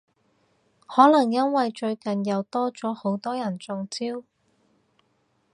[0.87, 4.23] 可能因為最近又多咗好多人中招？